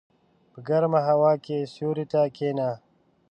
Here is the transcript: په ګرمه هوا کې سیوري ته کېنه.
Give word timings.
په 0.51 0.59
ګرمه 0.67 0.99
هوا 1.09 1.33
کې 1.43 1.57
سیوري 1.73 2.05
ته 2.11 2.21
کېنه. 2.35 2.69